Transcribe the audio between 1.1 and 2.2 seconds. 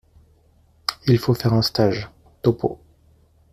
faut faire un stage."